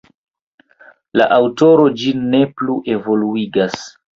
[1.21, 3.81] La aŭtoro ĝin ne plu evoluigas.